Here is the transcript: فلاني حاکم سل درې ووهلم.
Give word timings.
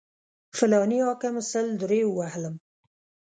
فلاني 0.57 0.99
حاکم 1.07 1.35
سل 1.51 1.65
درې 1.81 2.01
ووهلم. 2.07 2.55